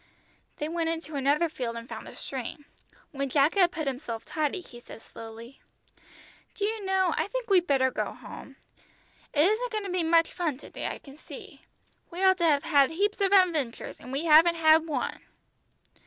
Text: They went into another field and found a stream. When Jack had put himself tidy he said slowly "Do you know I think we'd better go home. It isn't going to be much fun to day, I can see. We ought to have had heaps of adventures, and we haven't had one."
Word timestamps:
They 0.57 0.67
went 0.67 0.89
into 0.89 1.15
another 1.15 1.47
field 1.47 1.75
and 1.75 1.87
found 1.87 2.07
a 2.07 2.15
stream. 2.15 2.65
When 3.11 3.29
Jack 3.29 3.53
had 3.53 3.71
put 3.71 3.85
himself 3.85 4.25
tidy 4.25 4.61
he 4.61 4.79
said 4.79 5.03
slowly 5.03 5.61
"Do 6.55 6.65
you 6.65 6.83
know 6.83 7.13
I 7.17 7.27
think 7.27 7.51
we'd 7.51 7.67
better 7.67 7.91
go 7.91 8.11
home. 8.13 8.55
It 9.31 9.45
isn't 9.47 9.71
going 9.71 9.83
to 9.83 9.91
be 9.91 10.03
much 10.03 10.33
fun 10.33 10.57
to 10.57 10.71
day, 10.71 10.87
I 10.87 10.97
can 10.97 11.17
see. 11.19 11.61
We 12.09 12.23
ought 12.23 12.39
to 12.39 12.45
have 12.45 12.63
had 12.63 12.89
heaps 12.89 13.21
of 13.21 13.31
adventures, 13.31 13.99
and 13.99 14.11
we 14.11 14.25
haven't 14.25 14.55
had 14.55 14.87
one." 14.87 15.19